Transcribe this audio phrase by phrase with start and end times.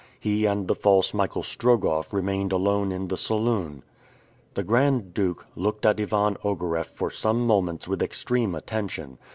[0.19, 3.83] He and the false Michael Strogoff remained alone in the saloon.
[4.55, 9.19] The Grand Duke looked at Ivan Ogareff for some moments with extreme attention.